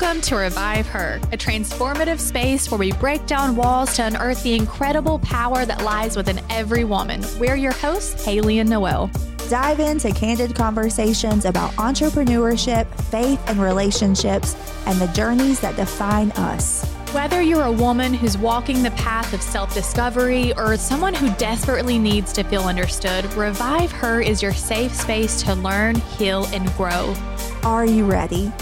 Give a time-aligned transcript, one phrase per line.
[0.00, 4.54] Welcome to Revive Her, a transformative space where we break down walls to unearth the
[4.54, 7.20] incredible power that lies within every woman.
[7.36, 9.10] We're your hosts, Haley and Noel.
[9.50, 14.54] Dive into candid conversations about entrepreneurship, faith, and relationships,
[14.86, 16.84] and the journeys that define us.
[17.12, 21.98] Whether you're a woman who's walking the path of self discovery or someone who desperately
[21.98, 27.16] needs to feel understood, Revive Her is your safe space to learn, heal, and grow.
[27.64, 28.52] Are you ready?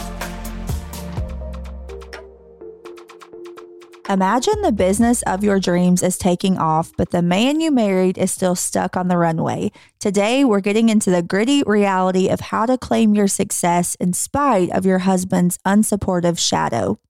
[4.08, 8.30] Imagine the business of your dreams is taking off, but the man you married is
[8.30, 9.72] still stuck on the runway.
[9.98, 14.70] Today, we're getting into the gritty reality of how to claim your success in spite
[14.70, 17.00] of your husband's unsupportive shadow.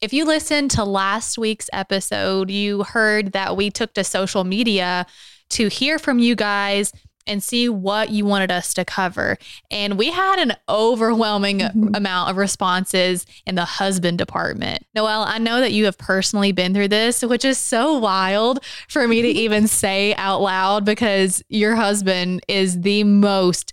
[0.00, 5.04] If you listened to last week's episode, you heard that we took to social media
[5.50, 6.92] to hear from you guys
[7.26, 9.38] and see what you wanted us to cover.
[9.70, 11.94] And we had an overwhelming mm-hmm.
[11.94, 14.84] amount of responses in the husband department.
[14.94, 19.06] Noel, I know that you have personally been through this, which is so wild for
[19.06, 23.72] me to even say out loud because your husband is the most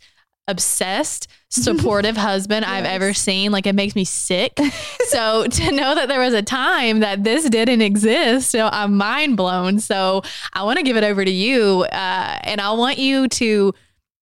[0.49, 2.71] obsessed, supportive husband yes.
[2.71, 3.51] I've ever seen.
[3.51, 4.59] Like it makes me sick.
[5.07, 9.37] so to know that there was a time that this didn't exist, so I'm mind
[9.37, 9.79] blown.
[9.79, 13.73] So I want to give it over to you, uh, and I want you to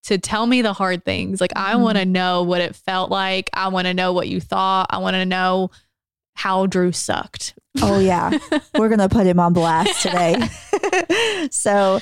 [0.03, 1.42] to tell me the hard things.
[1.42, 2.14] Like I want to mm-hmm.
[2.14, 3.50] know what it felt like.
[3.53, 4.88] I want to know what you thought.
[4.89, 5.69] I want to know
[6.36, 7.56] how Drew sucked.
[7.81, 8.38] Oh yeah,
[8.78, 10.47] we're gonna put him on blast today.
[11.52, 12.00] so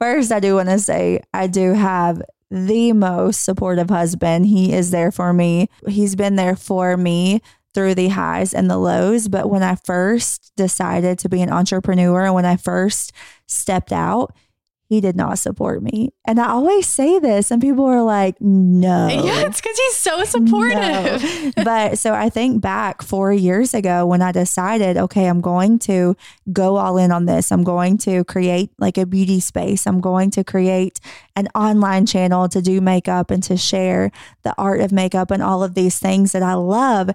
[0.00, 2.22] first, I do want to say I do have
[2.54, 4.46] the most supportive husband.
[4.46, 5.68] He is there for me.
[5.88, 7.42] He's been there for me
[7.74, 9.26] through the highs and the lows.
[9.28, 13.12] But when I first decided to be an entrepreneur and when I first
[13.46, 14.32] stepped out,
[14.86, 16.10] he did not support me.
[16.26, 19.08] And I always say this, and people are like, no.
[19.24, 20.76] Yeah, it's because he's so supportive.
[20.76, 21.50] No.
[21.64, 26.14] but so I think back four years ago when I decided, okay, I'm going to
[26.52, 27.50] go all in on this.
[27.50, 29.86] I'm going to create like a beauty space.
[29.86, 31.00] I'm going to create
[31.36, 34.10] an online channel to do makeup and to share
[34.42, 37.10] the art of makeup and all of these things that I love.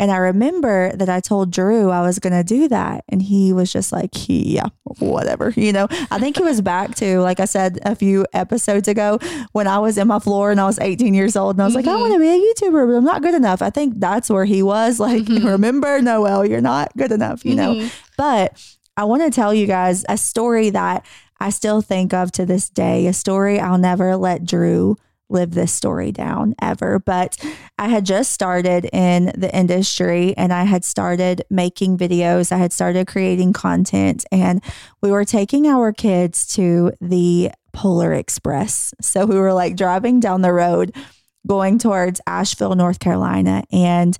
[0.00, 3.04] And I remember that I told Drew I was going to do that.
[3.10, 4.66] And he was just like, yeah,
[4.98, 5.54] whatever.
[5.60, 9.18] You know, I think he was back to, like I said a few episodes ago,
[9.52, 11.74] when I was in my floor and I was 18 years old and I was
[11.74, 11.86] mm-hmm.
[11.86, 12.00] like, I mm-hmm.
[12.00, 13.60] want to be a YouTuber, but I'm not good enough.
[13.60, 15.46] I think that's where he was like, mm-hmm.
[15.46, 17.80] remember, Noel, you're not good enough, you mm-hmm.
[17.80, 17.90] know.
[18.16, 18.58] But
[18.96, 21.04] I want to tell you guys a story that
[21.40, 24.96] I still think of to this day, a story I'll never let Drew
[25.30, 26.98] live this story down ever.
[26.98, 27.36] But
[27.78, 32.52] I had just started in the industry and I had started making videos.
[32.52, 34.62] I had started creating content and
[35.00, 38.92] we were taking our kids to the Polar Express.
[39.00, 40.94] So we were like driving down the road
[41.46, 43.62] going towards Asheville, North Carolina.
[43.72, 44.16] And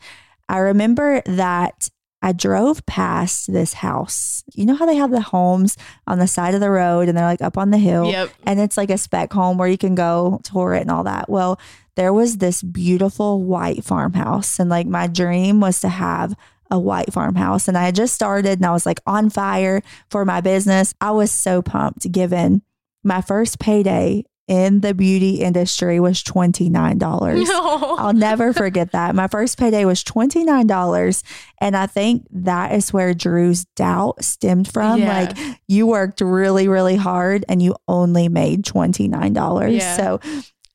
[0.48, 1.88] I remember that
[2.22, 4.44] I drove past this house.
[4.54, 5.76] You know how they have the homes
[6.06, 8.10] on the side of the road and they're like up on the hill?
[8.10, 8.30] Yep.
[8.44, 11.30] And it's like a spec home where you can go tour it and all that.
[11.30, 11.58] Well,
[11.96, 14.58] there was this beautiful white farmhouse.
[14.58, 16.34] And like my dream was to have
[16.70, 17.68] a white farmhouse.
[17.68, 20.94] And I had just started and I was like on fire for my business.
[21.00, 22.62] I was so pumped given
[23.02, 26.98] my first payday in the beauty industry was $29.
[27.46, 27.96] No.
[27.98, 29.14] I'll never forget that.
[29.14, 31.22] My first payday was $29.
[31.60, 34.98] And I think that is where Drew's doubt stemmed from.
[34.98, 35.20] Yeah.
[35.20, 39.78] Like you worked really, really hard and you only made $29.
[39.78, 39.96] Yeah.
[39.96, 40.20] So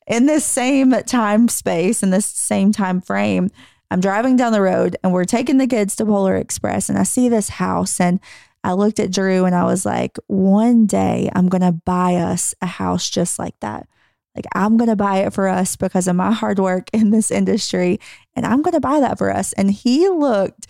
[0.08, 3.50] in this same time space, in this same time frame,
[3.92, 7.04] I'm driving down the road and we're taking the kids to Polar Express and I
[7.04, 8.22] see this house and
[8.66, 12.56] I looked at Drew and I was like, one day I'm going to buy us
[12.64, 13.88] a house just like that.
[14.36, 17.30] Like, I'm going to buy it for us because of my hard work in this
[17.30, 18.00] industry.
[18.36, 19.54] And I'm going to buy that for us.
[19.54, 20.66] And he looked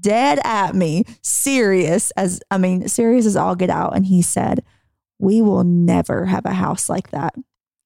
[0.00, 3.96] dead at me, serious as, I mean, serious as all get out.
[3.96, 4.62] And he said,
[5.18, 7.34] We will never have a house like that.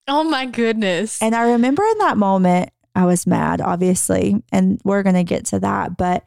[0.06, 1.22] Oh my goodness.
[1.22, 4.42] And I remember in that moment, I was mad, obviously.
[4.52, 5.96] And we're going to get to that.
[5.96, 6.22] But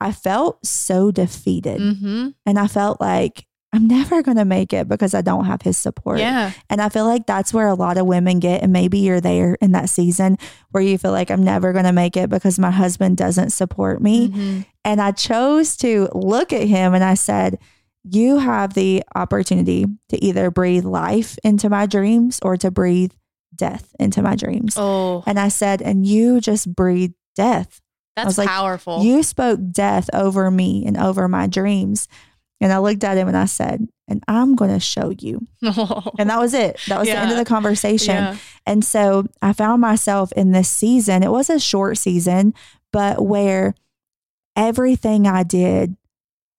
[0.00, 1.80] I felt so defeated.
[1.80, 2.28] Mm-hmm.
[2.46, 5.76] And I felt like I'm never going to make it because I don't have his
[5.76, 6.18] support.
[6.18, 6.52] Yeah.
[6.68, 8.62] And I feel like that's where a lot of women get.
[8.62, 10.38] And maybe you're there in that season
[10.70, 14.02] where you feel like I'm never going to make it because my husband doesn't support
[14.02, 14.28] me.
[14.28, 14.60] Mm-hmm.
[14.84, 17.58] And I chose to look at him and I said,
[18.02, 23.12] you have the opportunity to either breathe life into my dreams or to breathe
[23.54, 24.74] death into my dreams.
[24.76, 27.80] Oh, And I said, and you just breathe death.
[28.16, 29.02] That's like, powerful.
[29.02, 32.08] You spoke death over me and over my dreams.
[32.62, 35.46] And I looked at him and I said, and I'm going to show you.
[36.18, 36.78] And that was it.
[36.88, 38.14] That was the end of the conversation.
[38.14, 38.36] Yeah.
[38.66, 41.22] And so I found myself in this season.
[41.22, 42.52] It was a short season,
[42.92, 43.74] but where
[44.56, 45.96] everything I did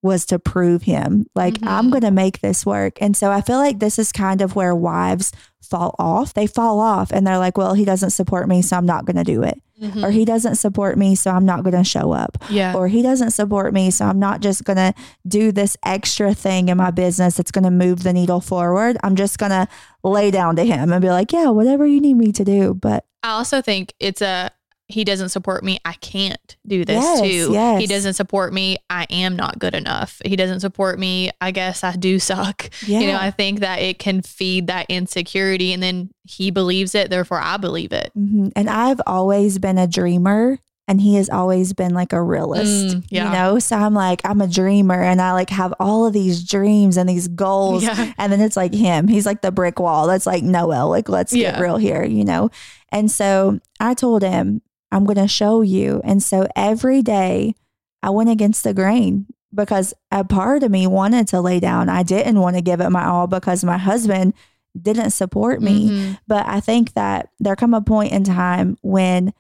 [0.02, 1.28] was to prove him.
[1.36, 1.68] Like, Mhm.
[1.68, 3.00] I'm going to make this work.
[3.02, 5.32] And so I feel like this is kind of where wives
[5.62, 6.34] fall off.
[6.34, 9.18] They fall off and they're like, well, he doesn't support me, so I'm not going
[9.18, 9.62] to do it.
[9.82, 10.04] Mhm.
[10.04, 12.76] Or he doesn't support me, so I'm not going to show up yeah.
[12.76, 13.90] or he doesn't support me.
[13.90, 14.94] So I'm not just going to
[15.28, 18.98] do this extra thing in my business that's going to move the needle forward.
[19.04, 19.68] I'm just going to
[20.04, 22.76] lay down to him and be like, yeah, whatever you need me to do.
[22.76, 24.52] But I also think it's a
[24.92, 25.80] he doesn't support me.
[25.86, 27.50] I can't do this Yes, too.
[27.54, 27.82] yes.
[27.82, 28.78] He doesn't support me.
[28.90, 30.22] I am not good enough.
[30.26, 31.32] He doesn't support me.
[31.42, 32.70] I guess I do suck.
[32.86, 36.94] yeah, You know, I think that it can feed that insecurity and then he believes
[36.96, 38.12] it, therefore I believe it.
[38.18, 38.52] Mhm.
[38.56, 40.60] and I've always been a dreamer.
[40.88, 43.26] And he has always been like a realist, Mm, yeah.
[43.28, 43.60] you know?
[43.60, 47.08] So I'm like, I'm a dreamer and I like have all of these dreams and
[47.08, 47.84] these goals.
[47.84, 48.12] Yeah.
[48.18, 49.08] And then it's like him.
[49.08, 50.08] He's like the brick wall.
[50.08, 50.90] That's like Noel.
[50.90, 52.50] Like, let's get real here, you know?
[52.90, 54.62] And so I told him,
[54.92, 56.02] I'm going to show you.
[56.04, 57.56] And so every day
[58.04, 61.90] I went against the grain because a part of me wanted to lay down.
[61.90, 64.34] I didn't want to give it my all because my husband
[64.80, 65.90] didn't support me.
[65.90, 66.18] Mhm.
[66.28, 69.34] But I think that there come a point in time when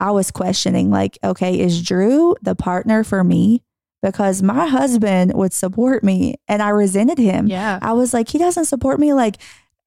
[0.00, 3.62] I was questioning, like, okay, is Drew the partner for me?
[4.02, 7.46] Because my husband would support me and I resented him.
[7.48, 7.78] Yeah.
[7.82, 9.12] I was like, he doesn't support me.
[9.12, 9.36] Like,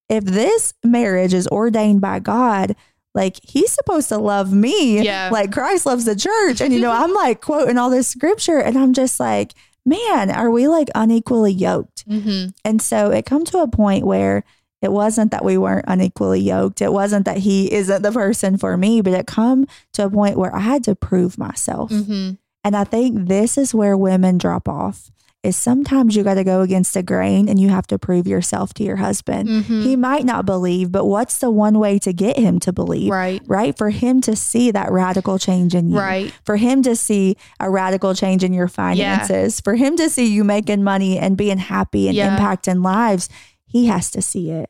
[0.08, 2.76] if this marriage is ordained by God,
[3.14, 5.30] like he's supposed to love me Yeah.
[5.32, 6.62] like Christ loves the church.
[6.62, 9.54] And you know, I'm like quoting all this scripture and I'm just like,
[9.86, 12.04] man, are we like unequally yoked?
[12.08, 14.44] hmm And so it come to a point where
[14.82, 16.82] it wasn't that we weren't unequally yoked.
[16.82, 20.38] It wasn't that he isn't the person for me, but it come to a point
[20.38, 21.90] where I had to prove myself.
[21.92, 22.32] hmm
[22.66, 25.10] And I think this is where women drop off.
[25.44, 28.74] Is sometimes you got to go against the grain and you have to prove yourself
[28.76, 29.50] to your husband.
[29.66, 33.12] hmm He might not believe, but what's the one way to get him to believe?
[33.12, 33.42] Right.
[33.46, 33.78] Right?
[33.78, 36.34] For him to see that radical change in you Right.
[36.46, 40.46] for him to see a radical change in your finances, for him to see you
[40.46, 42.38] making money and being happy and Yeah.
[42.38, 43.28] impacting lives,
[43.66, 44.70] he has to see it.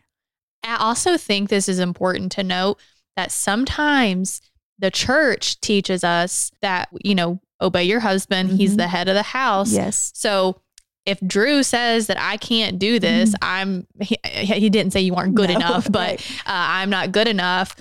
[0.64, 2.80] I also think this is important to note
[3.16, 4.42] that sometimes
[4.80, 8.52] the church teaches us that, you know, obey your husband.
[8.52, 8.78] He's Mhm.
[8.78, 9.72] the head of the house.
[9.72, 10.12] Yes.
[10.16, 10.60] So
[11.06, 15.36] if Drew says that I can't do this, I'm, he, he didn't say you aren't
[15.36, 15.60] good Mm-hmm.
[15.60, 16.32] No, enough, but right.
[16.46, 17.76] uh, I'm not good enough.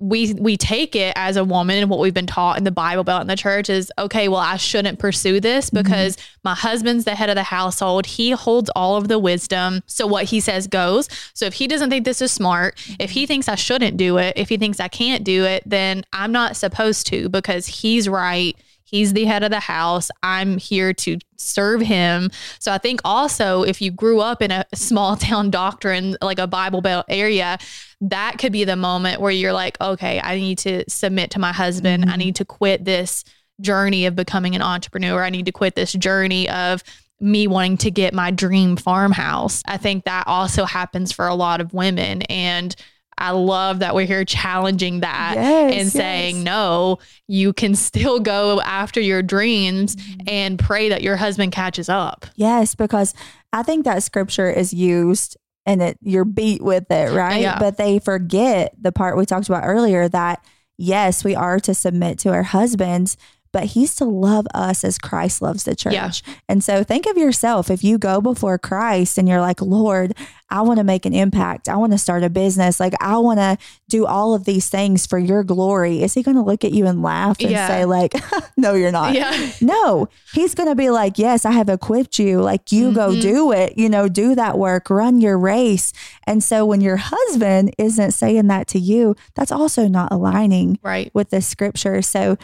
[0.00, 3.02] We we take it as a woman and what we've been taught in the Bible
[3.02, 4.28] Belt in the church is okay.
[4.28, 5.82] Well, I shouldn't pursue this Mm-hmm.
[5.82, 8.06] because my husband's the head of the household.
[8.06, 9.82] He holds all of the wisdom.
[9.86, 11.08] So what he says goes.
[11.34, 14.34] So if he doesn't think this is smart, if he thinks I shouldn't do it,
[14.36, 18.56] if he thinks I can't do it, then I'm not supposed to because he's right.
[18.90, 20.10] He's the head of the house.
[20.22, 22.30] I'm here to serve him.
[22.58, 26.46] So I think also if you grew up in a small town doctrine, like a
[26.46, 27.58] Bible Belt area,
[28.00, 31.52] that could be the moment where you're like, okay, I need to submit to my
[31.52, 32.06] husband.
[32.08, 32.18] I Mhm.
[32.18, 33.24] need to quit this
[33.60, 35.22] journey of becoming an entrepreneur.
[35.22, 36.82] I need to quit this journey of
[37.20, 39.62] me wanting to get my dream farmhouse.
[39.66, 42.22] I think that also happens for a lot of women.
[42.22, 42.74] And
[43.18, 46.44] I love that we're here challenging that Yes, and saying, yes.
[46.44, 50.20] no, you can still go after your dreams mm-hmm.
[50.28, 52.26] and pray that your husband catches up.
[52.36, 53.14] Yes, because
[53.52, 57.42] I think that scripture is used and it you're beat with it, right?
[57.42, 57.58] Yeah.
[57.58, 60.44] But they forget the part we talked about earlier that
[60.78, 63.16] yes, we are to submit to our husbands,
[63.58, 65.92] but he's to love us as Christ loves the church.
[65.92, 66.12] Yeah.
[66.48, 70.14] And so think of yourself if you go before Christ and you're like, Lord,
[70.48, 71.68] I want to make an impact.
[71.68, 72.78] I want to start a business.
[72.78, 76.02] Like I want to do all of these things for your glory.
[76.04, 77.66] Is he going to look at you and laugh and Yeah.
[77.66, 78.14] say like,
[78.56, 79.14] no, you're not.
[79.14, 79.50] Yeah.
[79.60, 82.40] No, he's going to be like, Yes, I have equipped you.
[82.40, 83.20] Like, you go Mhm.
[83.20, 85.92] do it, you know, do that work, run your race.
[86.28, 91.10] And so when your husband isn't saying that to you, that's also not aligning Right.
[91.12, 92.00] with the scripture.
[92.02, 92.38] So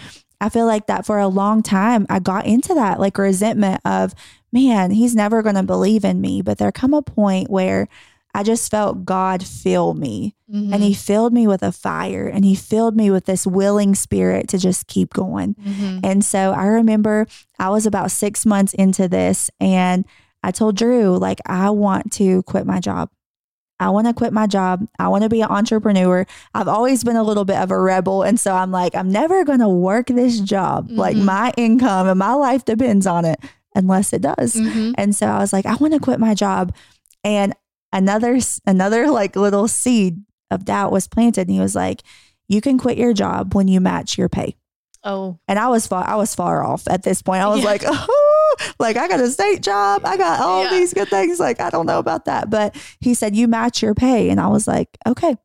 [0.45, 4.15] I feel like that for a long time, I got into that like resentment of,
[4.53, 6.43] man, he's never going to believe in me.
[6.43, 7.89] But there come a point where
[8.35, 12.55] I just felt God fill me and he filled me with a fire and he
[12.55, 15.55] filled me with this willing spirit to just keep going.
[15.55, 16.01] Mhm.
[16.05, 17.27] And so I remember
[17.59, 20.05] I was about six months into this and
[20.43, 23.09] I told Drew, like, I want to quit my job.
[23.85, 24.87] I want to quit my job.
[24.99, 26.27] I want to be an entrepreneur.
[26.55, 28.23] I've always been a little bit of a rebel.
[28.23, 30.89] And so I'm like, I'm never going to work this job.
[30.91, 31.25] Like, Mhm.
[31.25, 33.39] my income and my life depends on it.
[33.77, 34.55] unless it does.
[34.55, 34.95] Mhm.
[34.97, 36.73] And so I was like, I want to quit my job.
[37.25, 37.53] And
[37.93, 41.49] another another like little seed of doubt was planted.
[41.49, 42.03] And he was like,
[42.49, 44.55] You can quit your job when you match your pay.
[45.03, 47.43] Oh, And I was far I was far off at this point.
[47.43, 47.67] I was Yeah.
[47.67, 48.07] like, oh,
[48.79, 50.03] like I got a state job.
[50.05, 50.71] I got all Yeah.
[50.71, 51.39] these good things.
[51.41, 52.51] Like, I don't know about that.
[52.51, 54.31] But he said, You match your pay.
[54.31, 55.37] And I was like, okay.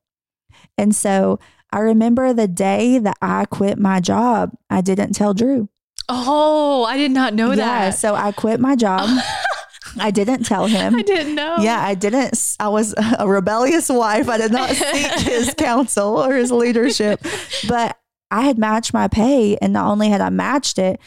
[0.77, 1.39] And so
[1.71, 5.69] I remember the day that I quit my job, I didn't tell Drew.
[6.07, 7.55] oh, I did not know yeah.
[7.55, 7.89] that.
[7.91, 9.09] So I quit my job.
[9.99, 10.95] I didn't tell him.
[10.95, 11.57] I didn't know.
[11.59, 12.55] Yeah, I didn't.
[12.59, 14.29] I was a rebellious wife.
[14.29, 17.21] I did not seek his counsel or his leadership,
[17.67, 17.97] but
[18.31, 19.57] I had matched my pay.
[19.57, 20.99] And not only had I matched it,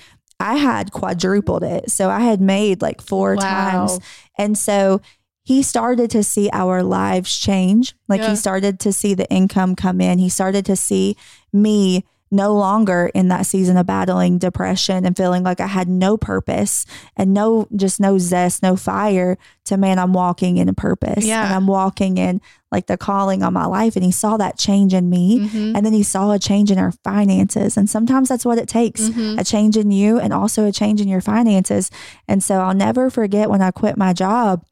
[0.42, 1.90] I had quadrupled it.
[1.90, 3.42] So I had made like four Wow.
[3.42, 4.00] times.
[4.38, 5.00] And so
[5.44, 7.94] he started to see our lives change.
[8.08, 8.30] Like Yeah.
[8.30, 10.18] he started to see the income come in.
[10.18, 11.16] He started to see
[11.52, 16.16] me no longer in that season of battling depression and feeling like I had no
[16.16, 16.86] purpose
[17.16, 19.36] and no, just no zest, no fire
[19.66, 21.44] to man, I'm walking in a purpose Yeah.
[21.44, 22.40] and I'm walking in
[22.72, 23.94] like the calling on my life.
[23.96, 25.40] And he saw that change in me.
[25.46, 25.76] Mhm.
[25.76, 27.76] And then he saw a change in our finances.
[27.76, 29.38] And sometimes that's what it takes Mhm.
[29.38, 31.90] a change in you and also a change in your finances.
[32.26, 34.62] And so I'll never forget when I quit my job,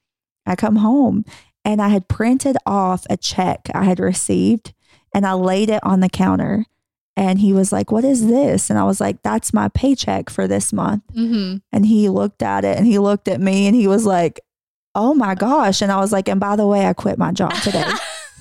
[0.46, 1.24] I come home
[1.62, 4.72] and I had printed off a check I had received
[5.14, 6.64] and I laid it on the counter.
[7.20, 8.70] And he was like, What is this?
[8.70, 11.02] And I was like, That's my paycheck for this month.
[11.14, 11.60] Mhm.
[11.70, 14.40] And he looked at it and he looked at me and he was like,
[14.94, 15.82] Oh my gosh.
[15.82, 17.84] And I was like, And by the way, I quit my job today.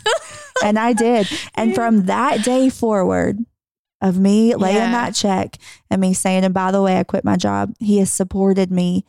[0.63, 1.27] and I did.
[1.55, 3.38] And from that day forward,
[4.01, 4.91] of me laying Yeah.
[4.91, 5.57] that check
[5.91, 9.03] and me saying, and by the way, I quit my job, he has supported me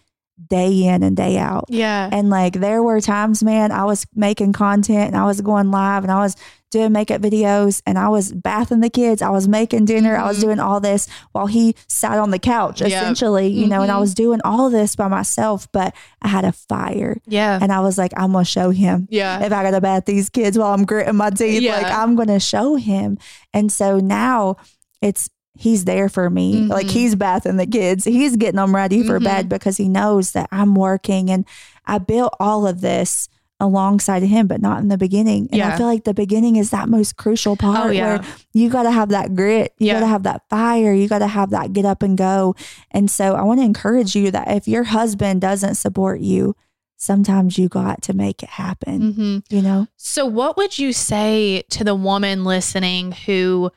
[0.49, 1.65] day in and day out.
[1.69, 2.09] Yeah.
[2.11, 6.03] And like there were times, man, I was making content and I was going live
[6.03, 6.37] and I was
[6.71, 9.23] doing makeup videos and I was bathing the kids.
[9.23, 10.17] I was making dinner.
[10.17, 10.43] I was Mhm.
[10.43, 12.89] doing all this while he sat on the couch, Yep.
[12.91, 14.01] essentially, you know, and I Mhm.
[14.01, 15.93] was doing all this by myself, but
[16.23, 17.17] I had a fire.
[17.27, 17.59] yeah.
[17.61, 19.41] And I was like, I'm going to show him Yeah.
[19.45, 22.29] if I got to bath these kids while I'm gritting my teeth, like I'm going
[22.29, 23.19] to show him.
[23.53, 24.57] And so now
[25.03, 26.63] it's, he's there for me.
[26.67, 26.91] Like Mhm.
[26.91, 28.05] he's bathing the kids.
[28.05, 29.25] He's getting them ready for Mhm.
[29.25, 31.31] bed because he knows that I'm working.
[31.31, 31.45] And
[31.87, 33.29] I built all of this
[33.63, 35.49] alongside of him, but not in the beginning.
[35.53, 38.07] And I feel like the beginning is that most crucial part Oh, yeah.
[38.07, 39.75] where you got to have that grit.
[39.79, 39.95] You Yeah.
[39.95, 40.95] got to have that fire.
[40.95, 42.55] You got to have that get up and go.
[42.91, 46.57] And so I want to encourage you that if your husband doesn't support you,
[46.97, 49.89] sometimes you got to make it happen, hmm you know?
[49.97, 53.71] So, what would you say to the woman listening who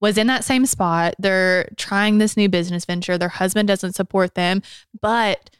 [0.00, 1.14] was in that same spot?
[1.18, 4.62] They're trying this new business venture, their husband doesn't support them,
[5.00, 5.50] but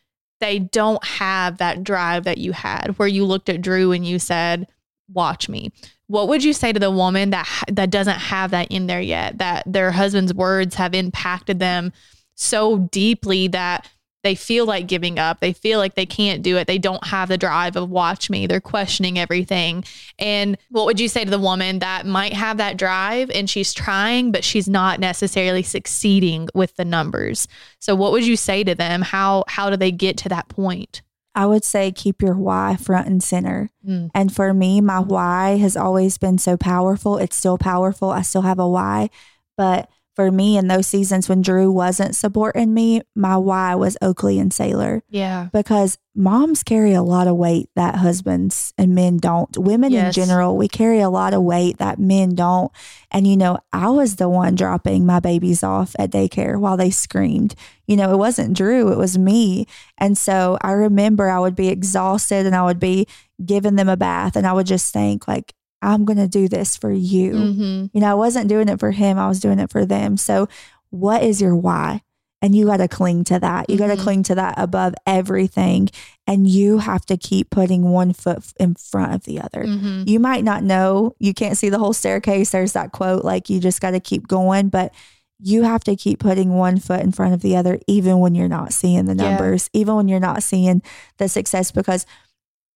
[0.41, 4.19] they don't have that drive that you had where you looked at Drew and you
[4.19, 4.67] said,
[5.13, 5.71] Watch me.
[6.09, 9.39] What would you say to the woman that that doesn't have that in there yet?
[9.39, 11.93] That their husband's words have impacted them
[12.35, 13.89] so deeply that
[14.23, 15.41] they feel like giving up.
[15.41, 16.67] They feel like they can't do it.
[16.67, 18.47] They don't have the drive of watch me.
[18.47, 19.85] They're questioning everything.
[20.19, 23.73] And what would you say to the woman that might have that drive and she's
[23.73, 27.47] trying, but she's not necessarily succeeding with the numbers?
[27.79, 29.03] So what would you say to them?
[29.03, 31.03] How how do they get to that point?
[31.37, 33.71] I would say keep your why front and center.
[33.87, 34.11] Mm.
[34.15, 37.19] And for me, my why has always been so powerful.
[37.19, 38.11] It's still powerful.
[38.11, 39.11] I still have a why.
[39.57, 44.39] But for me, in those seasons when Drew wasn't supporting me, my why was Oakley
[44.39, 45.49] and Sailor Yeah.
[45.53, 49.55] because moms carry a lot of weight that husbands and men don't.
[49.59, 50.17] Women Yes.
[50.17, 52.73] in general, we carry a lot of weight that men don't.
[53.11, 56.91] And, you know, I was the one dropping my babies off at daycare while they
[56.91, 57.55] screamed.
[57.87, 59.67] You know, it wasn't Drew, it was me.
[59.99, 63.07] And so I remember I would be exhausted and I would be
[63.45, 66.77] giving them a bath and I would just think, like, I'm going to do this
[66.77, 67.33] for you.
[67.33, 67.87] Mm-hmm.
[67.93, 70.17] You know, I wasn't doing it for him, I was doing it for them.
[70.17, 70.49] So,
[70.91, 72.03] what is your why?
[72.43, 73.69] And you got to cling to that.
[73.71, 73.97] You got Mhm.
[73.97, 75.89] to cling to that above everything.
[76.27, 79.65] And you have to keep putting one foot in front of the other.
[79.65, 80.05] Mm-hmm.
[80.07, 82.51] You might not know, you can't see the whole staircase.
[82.51, 84.69] There's that quote, like, you just got to keep going.
[84.69, 84.93] But
[85.41, 88.49] you have to keep putting one foot in front of the other, even when you're
[88.49, 89.31] not seeing the Yeah.
[89.31, 90.83] numbers, even when you're not seeing
[91.19, 92.07] the success, because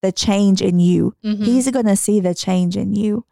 [0.02, 1.44] the change in you Mm-hmm.
[1.44, 3.24] he's going to see the change in you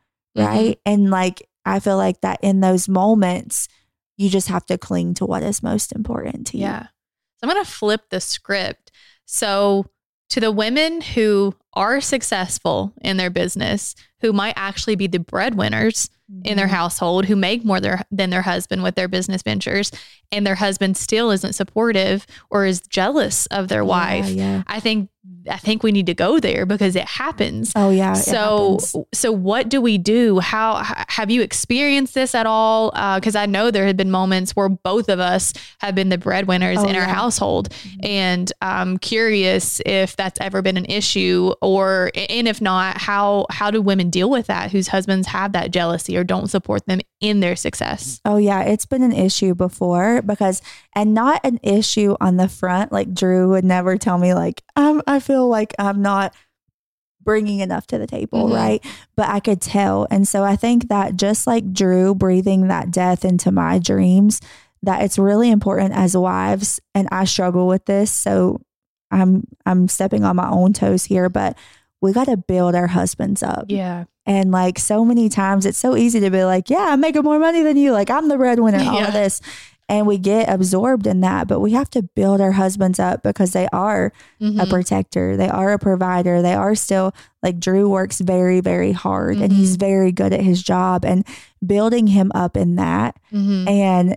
[0.46, 3.68] right and like i feel like that in those moments
[4.16, 6.82] you just have to cling to what is most important to you Yeah.
[7.40, 8.90] So I'm going to flip the script.
[9.24, 9.86] So,
[10.30, 16.10] to the women who are successful in their business, who might actually be the breadwinners
[16.44, 16.70] in their Mhm.
[16.70, 19.90] household, who make more their, than their husband with their business ventures,
[20.30, 24.28] and their husband still isn't supportive or is jealous of their wife.
[24.28, 24.62] Yeah.
[24.66, 25.08] I think
[25.50, 27.72] I think we need to go there because it happens.
[27.74, 28.12] Oh yeah.
[28.12, 28.78] so
[29.14, 30.40] so what do we do?
[30.40, 32.90] How have you experienced this at all?
[33.16, 36.78] Because I know there have been moments where both of us have been the breadwinners
[36.78, 37.06] Oh, in our yeah.
[37.06, 37.14] Mm-hmm.
[37.14, 37.68] household,
[38.02, 43.70] and I'm curious if that's ever been an issue, or and if not, how how
[43.70, 44.72] do women deal with that?
[44.72, 48.20] Whose husbands have that jealousy or don't support them in their success?
[48.24, 50.62] Oh yeah, it's been an issue before because
[50.94, 55.02] and not an issue on the front like Drew would never tell me like um
[55.06, 56.34] I feel like I'm not
[57.22, 58.54] bringing enough to the table, Mhm.
[58.54, 58.84] right?
[59.14, 60.06] But I could tell.
[60.10, 64.40] And so I think that just like Drew breathing that death into my dreams
[64.82, 68.60] that it's really important as wives and I struggle with this, so
[69.10, 71.56] I'm I'm stepping on my own toes here, but
[72.00, 73.64] we got to build our husbands up.
[73.68, 77.22] Yeah, And like so many times, it's so easy to be like, yeah, I'm making
[77.24, 77.90] more money than you.
[77.92, 79.08] Like I'm the breadwinner, all Yeah.
[79.08, 79.40] of this.
[79.90, 83.52] And we get absorbed in that, but we have to build our husbands up because
[83.52, 84.68] they are a Mhm.
[84.68, 85.34] protector.
[85.36, 86.42] They are a provider.
[86.42, 90.62] They are still like Drew works very, very hard and he's very good at his
[90.62, 91.24] job and
[91.66, 93.16] building him up in that.
[93.32, 93.66] Mhm.
[93.68, 94.16] And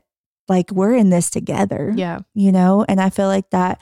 [0.50, 2.84] like we're in this together, yeah, you know?
[2.90, 3.80] And I feel like that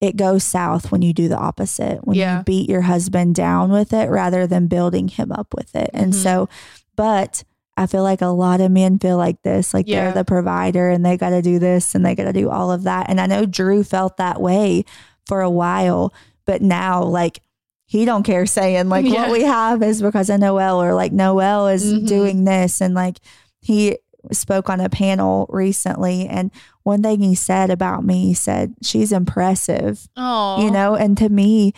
[0.00, 2.38] it goes south when you do the opposite, when Yeah.
[2.38, 5.90] you beat your husband down with it rather than building him up with it.
[5.92, 6.22] And Mhm.
[6.22, 6.48] so,
[6.96, 7.42] but
[7.76, 10.04] I feel like a lot of men feel like this, like Yeah.
[10.04, 12.70] they're the provider and they got to do this and they got to do all
[12.72, 13.06] of that.
[13.08, 14.84] And I know Drew felt that way
[15.26, 16.12] for a while,
[16.44, 17.40] but now like
[17.86, 19.22] he don't care saying like Yeah.
[19.22, 22.06] what we have is because of Noel or like Noel is Mhm.
[22.06, 23.18] doing this and like
[23.60, 23.96] he
[24.32, 26.50] spoke on a panel recently and
[26.88, 31.28] one thing he said about me he said she's impressive oh, you know and to
[31.28, 31.72] me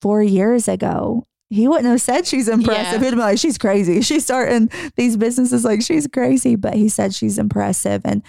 [0.00, 3.02] 4 years ago he wouldn't have said she's impressive.
[3.02, 3.10] Yeah.
[3.10, 4.00] he'd be like she's crazy.
[4.08, 8.22] She's starting these businesses like she's crazy but he said she's impressive and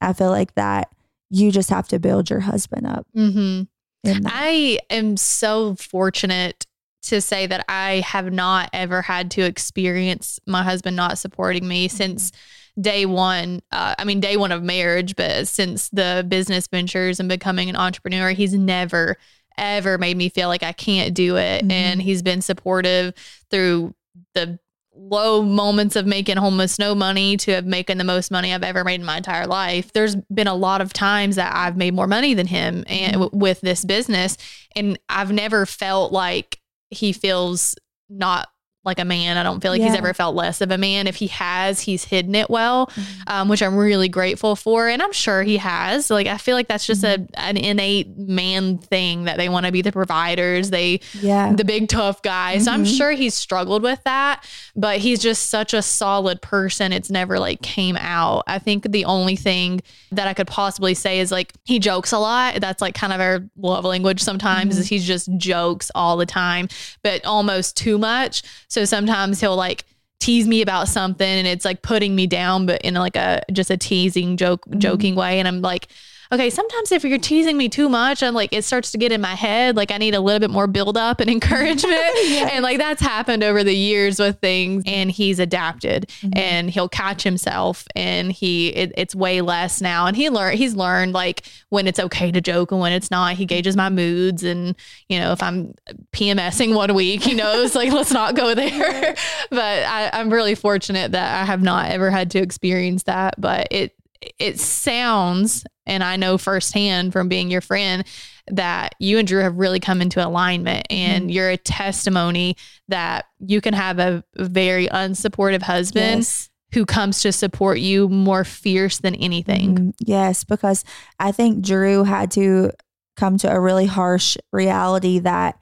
[0.00, 0.88] I feel like that
[1.30, 4.26] you just have to build your husband up Mm-hmm.
[4.26, 6.66] I am so fortunate
[7.02, 11.88] to say that I have not ever had to experience my husband not supporting me
[11.88, 12.32] since
[12.80, 13.60] day one.
[13.72, 17.76] Uh, I mean, day one of marriage, but since the business ventures and becoming an
[17.76, 19.16] entrepreneur, he's never,
[19.56, 21.64] ever made me feel like I can't do it.
[21.64, 21.72] Mhm.
[21.72, 23.14] And he's been supportive
[23.50, 23.94] through
[24.34, 24.58] the
[25.00, 28.82] low moments of making almost no money to have making the most money I've ever
[28.82, 29.92] made in my entire life.
[29.92, 33.30] There's been a lot of times that I've made more money than him and w-
[33.32, 34.36] with this business
[34.74, 36.60] and I've never felt like
[36.90, 37.76] he feels
[38.08, 38.48] not
[38.88, 39.36] like a man.
[39.36, 41.06] I don't feel like he's ever felt less of a man.
[41.06, 43.04] If he has, he's hidden it well, Mhm.
[43.28, 44.88] um, which I'm really grateful for.
[44.88, 46.10] And I'm sure he has.
[46.10, 49.72] Like, I feel like that's just a an innate man thing that they want to
[49.72, 50.70] be the providers.
[50.70, 52.58] They yeah the big tough guy.
[52.58, 52.96] So I'm Mhm.
[52.96, 56.92] sure he's struggled with that, but he's just such a solid person.
[56.92, 58.42] It's never like came out.
[58.46, 59.80] I think the only thing
[60.12, 62.60] that I could possibly say is like he jokes a lot.
[62.60, 66.68] That's like kind of our love language sometimes is he's just jokes all the time,
[67.02, 68.42] but almost too much.
[68.68, 69.84] So sometimes he'll like
[70.20, 73.70] tease me about something and it's like putting me down but in like a just
[73.70, 74.78] a teasing joke Mhm.
[74.78, 75.88] joking way and I'm like
[76.32, 79.20] okay, sometimes if you're teasing me too much, I'm like, it starts to get in
[79.20, 79.76] my head.
[79.76, 81.98] Like, I need a little bit more build up and encouragement.
[82.28, 82.48] Yeah.
[82.52, 84.82] And like, that's happened over the years with things.
[84.86, 86.36] And he's adapted Mhm.
[86.36, 90.06] and he'll catch himself and he, it, it's way less now.
[90.06, 93.34] And he learned, he's learned like when it's okay to joke and when it's not.
[93.36, 94.42] He gauges my moods.
[94.42, 94.74] And,
[95.08, 95.74] you know, if I'm
[96.12, 99.14] PMSing one week, he knows, like, let's not go there.
[99.50, 103.34] but I, I'm really fortunate that I have not ever had to experience that.
[103.40, 103.94] But it,
[104.38, 108.04] it sounds, and I know firsthand from being your friend,
[108.50, 112.56] that you and Drew have really come into alignment and you're a testimony
[112.88, 116.48] that you can have a very unsupportive husband Yes.
[116.72, 119.74] who comes to support you more fierce than anything.
[119.76, 119.92] Mhm.
[120.00, 120.84] Yes, because
[121.20, 122.72] I think Drew had to
[123.16, 125.58] come to a really harsh reality that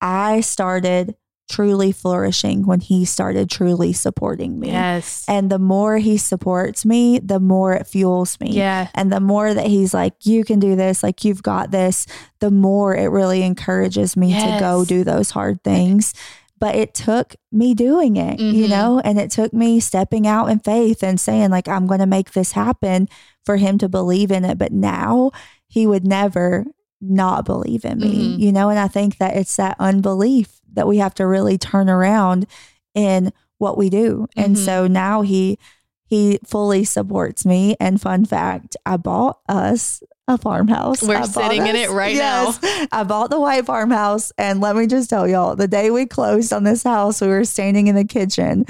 [0.00, 1.16] I started
[1.48, 4.68] truly flourishing when he started truly supporting me.
[4.70, 5.24] Yes.
[5.28, 8.50] And the more he supports me, the more it fuels me.
[8.52, 8.88] yeah.
[8.94, 12.06] And the more that he's like, you can do this, like you've got this,
[12.40, 16.14] the more it really encourages me to go do those hard things.
[16.60, 18.70] But it took me doing it, you Mhm.
[18.70, 22.06] know, and it took me stepping out in faith and saying, like, I'm going to
[22.06, 23.08] make this happen
[23.46, 24.58] for him to believe in it.
[24.58, 25.30] But now
[25.68, 26.66] he would never
[27.00, 28.40] not believe in me, Mhm.
[28.40, 31.88] you know, and I think that it's that unbelief that we have to really turn
[31.88, 32.46] around
[32.94, 34.26] in what we do.
[34.36, 34.64] And Mhm.
[34.64, 35.58] so now he,
[36.04, 37.76] he fully supports me.
[37.80, 41.02] And fun fact, I bought us a farmhouse.
[41.02, 42.58] We're sitting in it right yes,
[42.92, 44.30] I bought the white farmhouse.
[44.36, 47.44] And let me just tell y'all, the day we closed on this house, we were
[47.44, 48.66] standing in the kitchen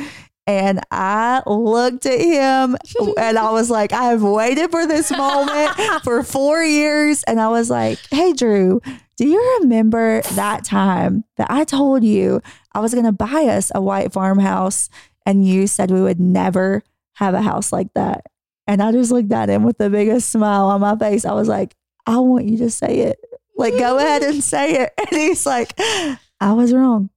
[0.49, 2.75] and I looked at him
[3.19, 5.73] and I was like, I have waited for this moment
[6.05, 7.23] for four years.
[7.25, 8.81] And I was like, Hey, Drew,
[9.19, 12.41] do you remember that time that I told you
[12.73, 14.89] I was going to buy us a white farmhouse
[15.27, 16.83] and you said we would never
[17.17, 18.25] have a house like that?
[18.67, 21.27] And I just looked at him with the biggest smile on my face.
[21.27, 21.75] I was like,
[22.07, 23.19] I want you to say it.
[23.55, 24.95] Like, go ahead and say it.
[24.97, 27.11] And he's like, I was wrong.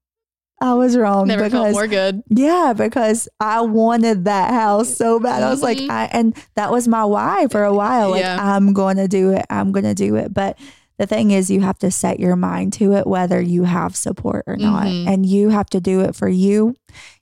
[0.61, 1.27] I was wrong.
[1.27, 2.21] Never felt because more good.
[2.29, 5.41] yeah, because I wanted that house so bad.
[5.43, 5.89] I was like, Mhm.
[5.89, 8.11] I, and that was my why for a while.
[8.11, 8.37] Like, Yeah.
[8.39, 9.45] I'm going to do it.
[9.49, 10.33] I'm going to do it.
[10.33, 10.57] But
[10.99, 14.43] the thing is, you have to set your mind to it, whether you have support
[14.45, 14.85] or not.
[14.85, 15.07] Mhm.
[15.07, 16.75] And you have to do it for you.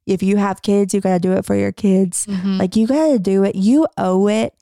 [0.05, 2.25] If you have kids, you got to do it for your kids.
[2.27, 2.59] Mhm.
[2.59, 3.55] Like, you got to do it.
[3.55, 4.53] You owe it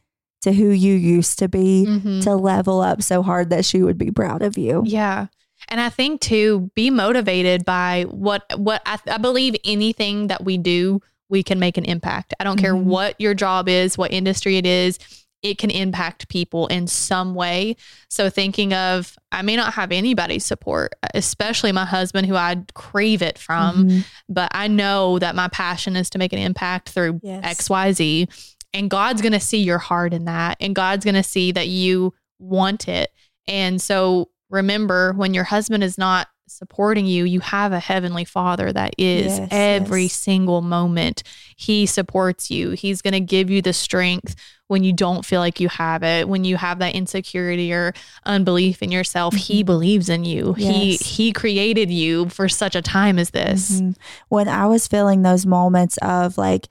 [0.44, 2.22] to who you used to be Mhm.
[2.22, 4.84] to level up so hard that she would be proud of you.
[4.86, 5.28] Yeah.
[5.70, 10.58] And I think too, be motivated by what what I, I believe anything that we
[10.58, 12.34] do, we can make an impact.
[12.40, 12.84] I don't care Mhm.
[12.84, 14.98] what your job is, what industry it is,
[15.44, 17.76] it can impact people in some way.
[18.10, 23.22] So thinking of I may not have anybody's support, especially my husband who I crave
[23.22, 24.06] it from, Mhm.
[24.30, 27.44] but I know that my passion is to make an impact through Yes.
[27.44, 28.28] XYZ.
[28.74, 30.58] And God's going to see your heart in that.
[30.60, 33.12] And God's going to see that you want it.
[33.48, 38.72] And so remember, when your husband is not supporting you, you have a heavenly father
[38.72, 40.14] that is Yes, every yes.
[40.14, 41.24] single moment.
[41.58, 42.72] He supports you.
[42.72, 44.34] He's going to give you the strength
[44.68, 47.94] when you don't feel like you have it, when you have that insecurity or
[48.26, 49.34] unbelief in yourself.
[49.36, 49.66] He Mhm.
[49.66, 50.54] believes in you.
[50.54, 51.02] He Yes.
[51.02, 53.82] he created you for such a time as this.
[53.82, 53.96] Mhm.
[54.30, 56.68] When I was feeling those moments of like,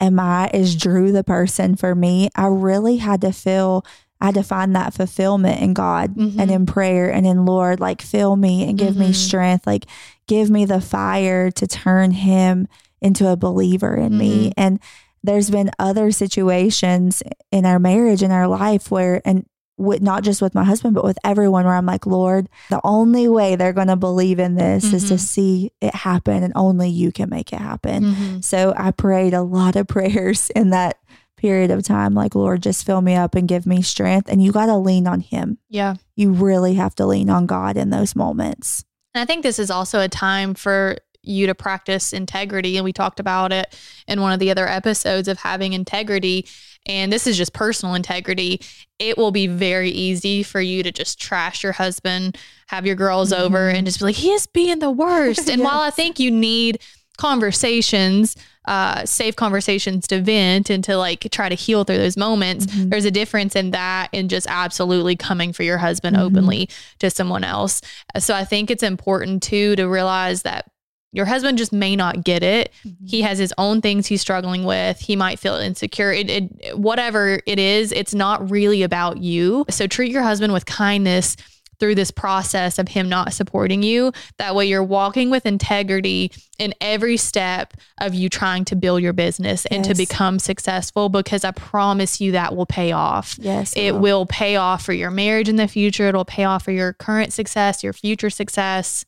[0.00, 2.28] am I, is Drew the person for me?
[2.34, 3.84] I really had to feel,
[4.22, 6.38] I had to find that fulfillment in God Mhm.
[6.38, 9.14] and in prayer and in Lord, like, fill me and give me Mhm.
[9.16, 9.84] strength, like,
[10.28, 12.68] give me the fire to turn him
[13.00, 14.50] into a believer in me.
[14.50, 14.52] Mhm.
[14.56, 14.78] And
[15.24, 19.44] there's been other situations in our marriage, in our life where, and
[19.76, 23.26] with not just with my husband, but with everyone where I'm like, Lord, the only
[23.26, 25.18] way they're going to believe in this is to Mhm.
[25.18, 28.04] see it happen and only you can make it happen.
[28.14, 28.44] Mhm.
[28.44, 30.98] So I prayed a lot of prayers in that
[31.42, 32.14] period of time.
[32.14, 34.30] Like, Lord, just fill me up and give me strength.
[34.30, 35.58] And you got to lean on him.
[35.68, 35.96] Yeah.
[36.16, 38.84] You really have to lean on God in those moments.
[39.14, 42.76] And I think this is also a time for you to practice integrity.
[42.76, 43.76] And we talked about it
[44.08, 46.46] in one of the other episodes of having integrity.
[46.86, 48.60] And this is just personal integrity.
[48.98, 53.32] It will be very easy for you to just trash your husband, have your girls
[53.32, 53.74] over, Mhm.
[53.74, 55.48] and just be like, he is being the worst.
[55.52, 56.78] And while I think you need
[57.18, 62.66] conversations, uh, safe conversations to vent and to like try to heal through those moments,
[62.66, 62.90] Mhm.
[62.90, 66.20] there's a difference in that and just absolutely coming for your husband Mhm.
[66.22, 66.68] openly
[67.00, 67.80] to someone else.
[68.18, 70.66] So I think it's important too to realize that
[71.14, 72.72] your husband just may not get it.
[73.04, 74.98] He has his own things he's struggling with.
[74.98, 76.10] He might feel insecure.
[76.10, 79.66] It, it, whatever it is, it's not really about you.
[79.68, 81.36] So treat your husband with kindness
[81.78, 84.12] through this process of him not supporting you.
[84.38, 89.12] That way you're walking with integrity in every step of you trying to build your
[89.12, 93.36] business and to become successful because I promise you that will pay off.
[93.40, 93.72] Yes.
[93.76, 96.06] It will pay off for your marriage in the future.
[96.08, 99.04] It'll pay off for your current success, your future success.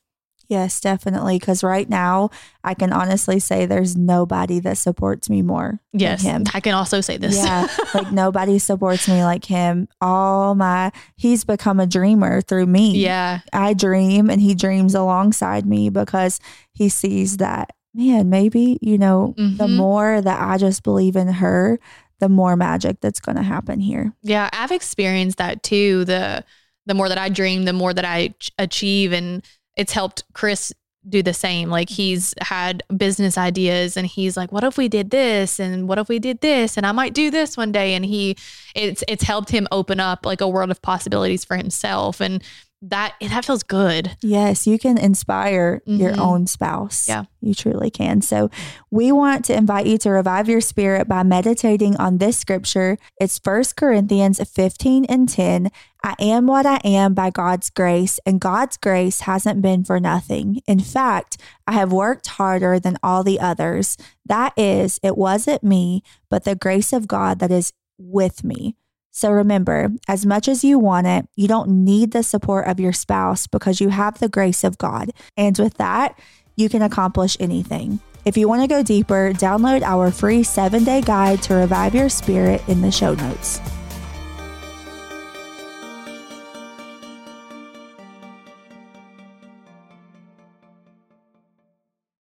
[0.48, 1.38] Yes, definitely.
[1.38, 2.30] Because right now,
[2.62, 6.22] I can honestly say there's nobody that supports me more Yes.
[6.22, 6.44] than him.
[6.54, 7.37] I can also say this.
[7.37, 9.88] Yeah, like nobody supports me like him.
[10.00, 12.98] All my, he's become a dreamer through me.
[12.98, 13.40] yeah.
[13.52, 16.40] I dream and he dreams alongside me because
[16.72, 19.76] he sees that, man, maybe, you know, the Mhm.
[19.76, 21.78] more that I just believe in her,
[22.20, 24.12] the more magic that's going to happen here.
[24.22, 26.04] Yeah, I've experienced that too.
[26.04, 26.44] The
[26.87, 29.42] the more that I dream, the more that I ch- achieve and
[29.76, 30.72] it's helped Chris
[31.08, 31.68] do the same.
[31.68, 35.60] Like he's had business ideas and he's like, "What if we did this?
[35.60, 36.76] And what if we did this?
[36.76, 38.37] And I might do this one day." And he
[38.74, 42.42] it's it's helped him open up like a world of possibilities for himself and
[42.88, 44.16] that that feels good.
[44.20, 46.18] Yes, you can inspire your Mhm.
[46.18, 47.09] own spouse.
[47.09, 47.25] Yeah.
[47.40, 48.20] You truly can.
[48.23, 48.51] So,
[48.90, 52.97] we want to invite you to revive your spirit by meditating on this scripture.
[53.20, 55.70] It's 1 Corinthians 15 and 10.
[56.03, 60.61] I am what I am by God's grace, and God's grace hasn't been for nothing.
[60.66, 63.97] In fact, I have worked harder than all the others.
[64.27, 68.77] That is, it wasn't me, but the grace of God that is with me.
[69.16, 72.92] So remember, as much as you want it, you don't need the support of your
[72.92, 75.12] spouse because you have the grace of God.
[75.37, 76.18] And with that,
[76.57, 78.00] you can accomplish anything.
[78.24, 82.09] If you want to go deeper, download our free seven day guide to revive your
[82.09, 83.61] spirit in the show notes.